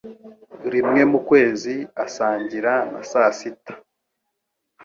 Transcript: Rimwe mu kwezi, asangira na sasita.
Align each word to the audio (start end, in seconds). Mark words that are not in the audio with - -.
Rimwe 0.73 1.01
mu 1.11 1.19
kwezi, 1.27 1.75
asangira 2.05 2.73
na 2.91 3.01
sasita. 3.09 3.73